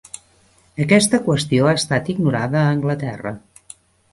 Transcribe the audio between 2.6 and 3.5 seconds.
a Anglaterra.